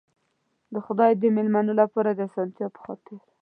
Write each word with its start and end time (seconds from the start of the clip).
د 0.73 0.75
خدای 0.85 1.11
د 1.21 1.23
مېلمنو 1.35 1.73
لپاره 1.81 2.09
د 2.13 2.19
آسانتیا 2.29 2.67
په 2.75 2.79
خاطر. 2.85 3.17